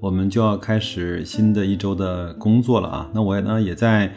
[0.00, 3.10] 我们就要开始新的一周的工作了啊。
[3.12, 4.12] 那我呢也在。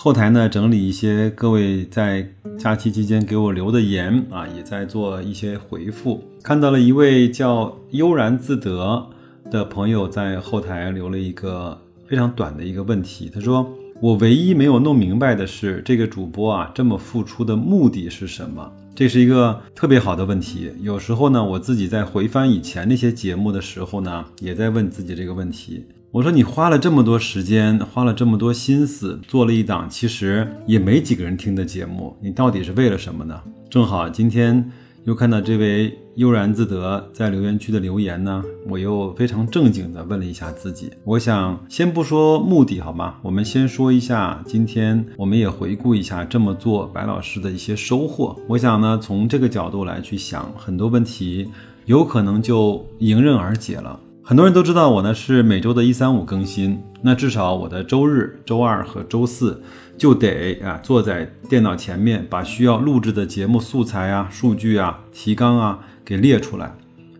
[0.00, 2.24] 后台呢，整理一些各位在
[2.56, 6.22] 假期期间给我留的言啊，也在做一些回复。
[6.40, 9.04] 看到了一位叫悠然自得
[9.50, 13.68] 的朋友在后台留了一个非常短的一个问题，他说
[14.00, 20.72] ：“我唯一没有弄明白的是，这个主播啊这么付出的目的是什么？”这是一个特别好的问题。
[20.80, 25.86] 有时候呢，我自己在回翻以前那些节目的时候呢，也在问自己这个问题。
[26.10, 33.40] 我说你花了这么多时间，花了这么多心思，做了一档其实也没几个人听的节目，你到底是为了什么呢？
[33.70, 34.68] 正好今天
[35.08, 40.90] 又看到这位悠然自得在留言区的留言呢，我又非常正经的问了一下自己。
[41.02, 43.14] 我想先不说目的好吗？
[43.22, 48.38] 我们先说一下今天我们也回顾一下这么做白老师的一些收获。
[48.46, 51.48] 我想呢，从这个角度来去想很多问题，
[51.86, 53.98] 有可能就迎刃而解了。
[54.28, 59.62] 很多人都知道我呢是每周的一三五更新，那至少我的周日、周二和周四
[59.96, 66.74] 就得啊坐在电脑前面，把需要录制的节目素材啊、数据啊、提纲啊给列出来，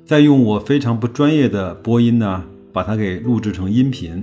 [0.05, 4.23] 再用我非常不专业的播音呢把它给录制成音频。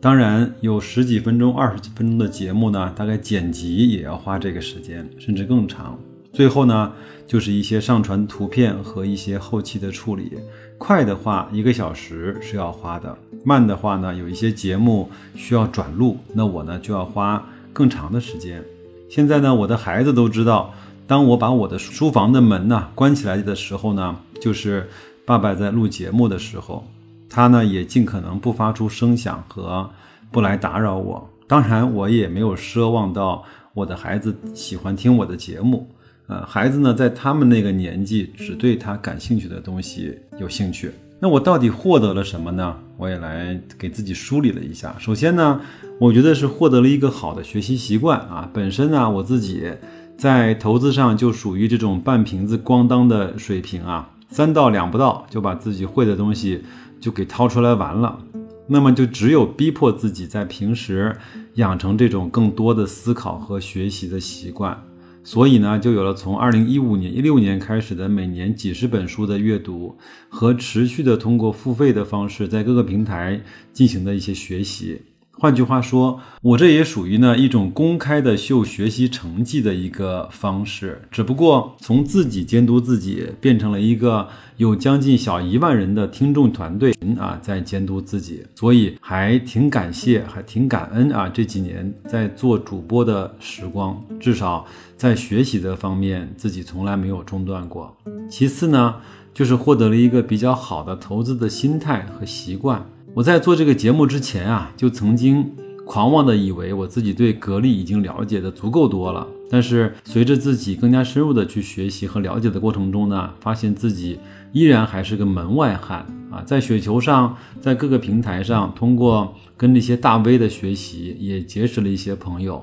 [0.00, 5.98] 当然有十几分钟、二十几分钟的节目呢，大概剪辑也要花这个时间，甚至更长。
[6.36, 6.92] 最后呢，
[7.26, 10.32] 就是一些上传图片和一些后期的处理。
[10.76, 18.62] 快的话一个小时是要花的，慢的话呢，有一些节目需要转录，那我呢就要花更长的时间。
[19.08, 20.74] 现在呢，我的孩子都知道，
[21.06, 24.86] 当我把我的书房的门呢关起来的时候呢，就是
[25.24, 26.86] 爸爸在录节目的时候，
[27.30, 29.88] 他呢也尽可能不发出声响和
[30.30, 31.26] 不来打扰我。
[31.46, 35.88] 当然，我也没有奢望到我的孩子喜欢听我的节目。
[36.28, 40.90] 呃，孩子呢，在他们那个年纪，只对他感兴趣的东西有兴趣。
[41.20, 42.76] 那我到底获得了什么呢？
[42.96, 44.94] 我也来给自己梳理了一下。
[44.98, 45.60] 首先呢，
[45.98, 48.50] 我觉得是获得了一个好的学习习惯啊。
[48.52, 49.70] 本身呢，我自己
[50.16, 56.64] 在投资上就属于这种半瓶子咣当的水平啊，三到两不到就把自己会的东西
[57.00, 58.18] 就给掏出来玩了。
[58.66, 61.16] 那么就只有逼迫自己在平时
[61.54, 64.82] 养成这种更多的思考和学习的习惯。
[65.26, 69.98] 所以呢，就有了从二零一五年、一六年开始的每年几十本书的阅读，
[70.28, 73.42] 和持续的通过付费的方式在各个平台
[73.72, 75.02] 进行的一些学习。
[75.38, 84.26] 换句话说，我这也属于呢一种公开的秀学习成绩的一个方式，只不过从自己监督自己，变成了一个
[84.56, 94.66] 有将近小一万人的听众团队啊，在监督自己，所以还挺感谢，还挺感恩啊这几年在做主播的时光，至少
[94.96, 97.94] 在学习的方面，自己从来没有中断过。
[98.30, 98.96] 其次呢，
[99.34, 102.86] 就是获得了一个比较好的投资的心态和习惯。
[103.16, 105.50] 我在做这个节目之前啊，就曾经
[105.86, 109.26] 狂妄的以为我自己对格力已经了解的足够多了。
[109.48, 114.18] 但是随着自己更加深入的去学习和了解的过程中呢，发现自己
[114.52, 116.00] 依然还是个门外汉
[116.30, 116.42] 啊。
[116.44, 122.62] 在雪球上，在各个平台上，通过跟那些大 V 的学习，也结识了一些朋友。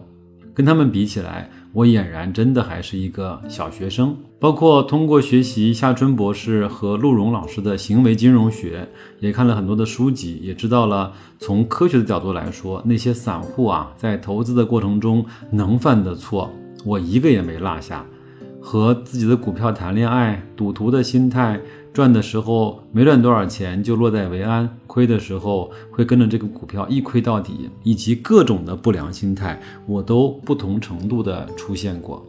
[0.53, 4.15] 跟他们比起来，我俨然真的还是一个小学生。
[4.39, 8.87] 包括通过学习夏春博士和陆荣老师的行为金融学，
[9.19, 16.49] 也看了很多的书籍，也知道了从科学的角度来说，那些散户啊在投资的过程中能犯的错，
[16.85, 18.05] 我一个也没落下。
[18.65, 21.59] 和自己的股票谈恋爱，赌徒的心态。
[21.93, 32.25] 赚的时候没赚多少钱就落袋为安，亏的时候会跟着这个股票一亏到底，以及各种的不良心态，我都不同程度的出现过。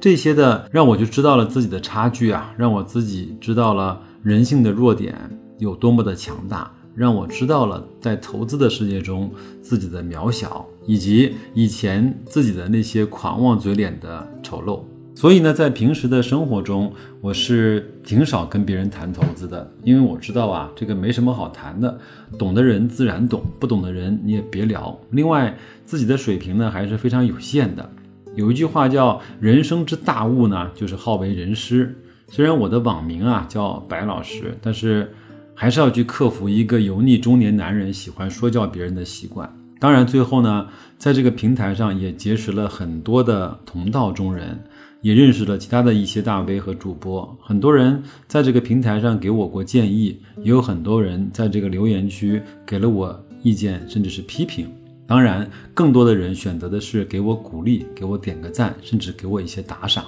[0.00, 5.14] 这些的让我就知道了自己的差距啊，让我自己知道了人性的弱点
[5.58, 14.80] 有多么的强大，让我知道了在投资的世界中自己的渺小，以及以前自己的那些狂妄嘴脸的丑陋。
[15.20, 16.90] 所以呢，在平时的生活中，
[17.20, 22.00] 我是挺少跟别人谈投资的，因为我知道啊，这个没什么好谈的，
[22.38, 24.98] 懂的人自然懂，不懂的人你也别聊。
[25.10, 27.86] 另外，自己的水平呢还是非常有限的。
[28.34, 31.94] 有一句话叫“人生之大悟呢，就是好为人师”。
[32.26, 35.12] 虽然我的网名啊叫白老师，但是
[35.54, 39.54] 还是要去克服一个油腻中年男人喜欢说教别人的习惯。
[39.78, 40.66] 当然，最后呢，
[40.96, 44.62] 在这个平台上也结识了很多的同道中人，
[45.02, 47.36] 也认识了其他的一些大 V 和主播。
[47.40, 54.70] 很多人在这个平台上给我过建议，也有很多人在这个留言区给了我意见，甚至是批评。
[55.06, 60.04] 当然，更多的人选择的是给我鼓励，给我点个赞，甚至给我一些打赏。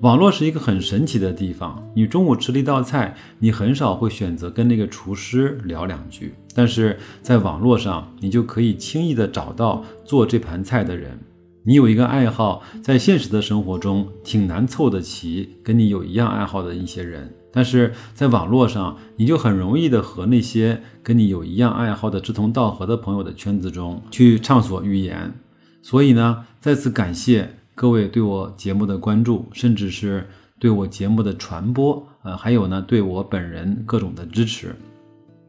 [0.00, 1.80] 网络是一个很神奇的地方。
[1.94, 11.16] 你中午吃了一道菜，你很少会选择跟那个厨师聊两句，但是在网络上，你就可以轻易的找到做这盘菜的人。
[11.64, 25.32] 你有一个爱好，在现实的生活中挺难凑得齐跟你有一样爱好的一些人，但是在网络上，你就很容易的和那些跟你有一样爱好的志同道合的朋友的圈子中去畅所欲言。
[25.82, 27.48] 所以呢，再次感谢。
[27.74, 34.74] 各位对我节目的关注，甚至是对我节目的传播，呃，还有呢，对我本人各种的支持。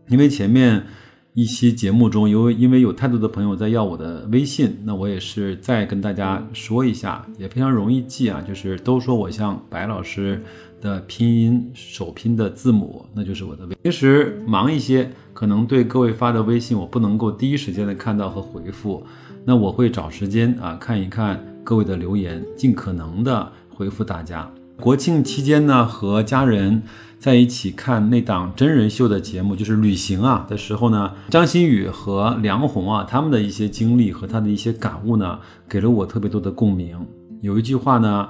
[0.08, 0.86] 因为前面
[1.36, 10.40] 一期节目中，有因为有太多的朋友在要我的微信，那我也是再跟大家说一下，也非常容易记啊，就是都说我像白老师
[10.80, 13.76] 的拼音首拼的字母，那就是我的微。
[13.82, 19.04] 平时忙一些，可能对各位发的微信我不能够第一时间的看到和回复，
[19.44, 21.44] 那我会找时间啊看一看。
[21.64, 24.52] 各位的留言，尽可能的回复大家。
[24.84, 26.84] 国庆期间呢，和家人
[27.18, 35.40] 在一起看那档真人秀的节目，就是旅行啊的时候呢，张馨予和梁红啊他们的一些经历和他的一些感悟呢，
[35.70, 36.98] 给了我特别多的共鸣。
[37.40, 38.28] 有一句话呢，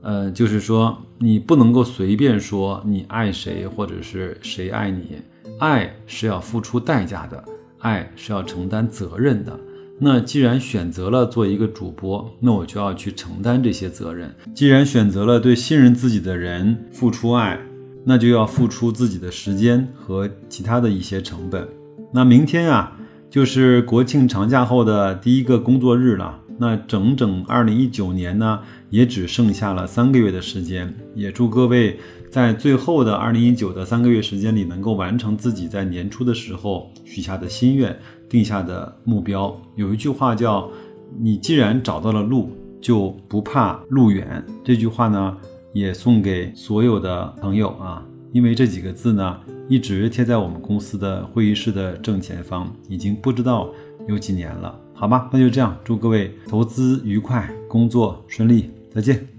[0.00, 5.18] 呃，就是说你不能够随便说你爱谁或者是谁爱你，
[5.60, 7.44] 爱是要付出代价的，
[7.78, 9.56] 爱是要承担责任的。
[10.04, 14.34] 那既然选择了做一个主播，那我就要去承担这些责任。
[14.52, 17.56] 既然选择了对信任自己的人付出爱，
[18.04, 21.68] 那就要付出自己的时间和其他的一些成本。
[22.12, 22.98] 那明天啊，
[23.30, 26.40] 就是国庆长假后的第一个工作日了。
[26.58, 28.58] 那整整二零一九年呢，
[28.90, 30.92] 也只剩下了三个月的时间。
[31.14, 37.96] 也祝各位在最后的二零一九的三个月时间里，能够完成自己在年初的时候许下的心愿。
[38.32, 40.66] 定下的目标有一句话叫
[41.20, 42.48] “你既然找到了路，
[42.80, 44.42] 就不怕路远”。
[44.64, 45.36] 这句话呢，
[45.74, 48.02] 也送给所有的朋友啊，
[48.32, 49.38] 因为这几个字呢，
[49.68, 53.68] 一直贴在我们公司的会议室的正前方，已经不知道
[54.08, 54.80] 有几年了。
[54.94, 59.31] 好吧，那就这样，祝各位投资愉快，工作顺利，再见。